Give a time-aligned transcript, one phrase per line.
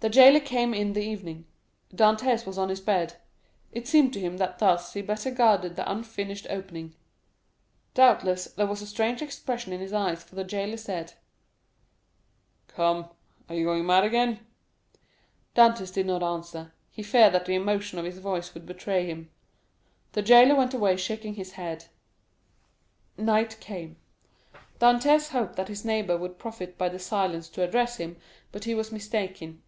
[0.00, 1.46] The jailer came in the evening.
[1.94, 3.14] Dantès was on his bed.
[3.72, 6.94] It seemed to him that thus he better guarded the unfinished opening.
[7.94, 11.14] Doubtless there was a strange expression in his eyes, for the jailer said,
[12.68, 13.08] "Come,
[13.48, 14.44] are you going mad again?"
[15.56, 19.30] Dantès did not answer; he feared that the emotion of his voice would betray him.
[20.12, 21.86] The jailer went away shaking his head.
[23.16, 23.96] Night came;
[24.80, 28.18] Dantès hoped that his neighbor would profit by the silence to address him,
[28.52, 29.62] but he was mistaken.